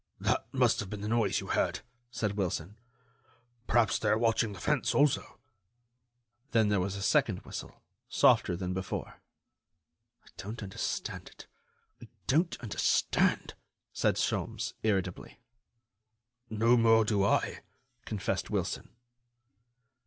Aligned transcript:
"That 0.19 0.47
must 0.51 0.79
have 0.79 0.89
been 0.89 1.01
the 1.01 1.07
noise 1.07 1.39
you 1.41 1.45
heard," 1.49 1.81
said 2.09 2.31
Wilson. 2.35 2.75
"Perhaps 3.67 3.99
they 3.99 4.09
are 4.09 4.17
watching 4.17 4.51
the 4.51 4.59
fence 4.59 4.95
also." 4.95 5.39
Then 6.53 6.69
there 6.69 6.79
was 6.79 6.95
a 6.95 7.03
second 7.03 7.45
whistle, 7.45 7.83
softer 8.09 8.55
than 8.55 8.73
before. 8.73 9.21
"I 10.25 10.29
don't 10.37 10.63
understand 10.63 11.29
it; 11.29 11.45
I 12.01 12.07
don't 12.25 12.59
understand," 12.61 13.53
said 13.93 14.15
Sholmes, 14.15 14.73
irritably. 14.81 15.39
"No 16.49 16.75
more 16.77 17.05
do 17.05 17.23
I," 17.23 17.61
confessed 18.05 18.49
Wilson. 18.49 18.95